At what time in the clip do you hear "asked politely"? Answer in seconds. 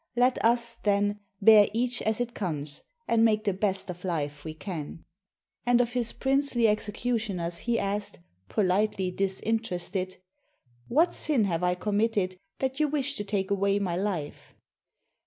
7.77-9.11